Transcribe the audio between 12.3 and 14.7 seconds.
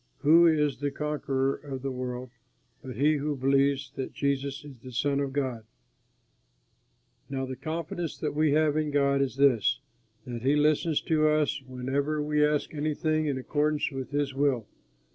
ask anything in accordance with his will.